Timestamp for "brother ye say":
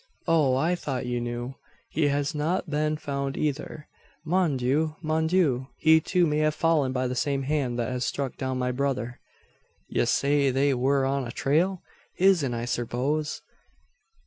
8.71-10.49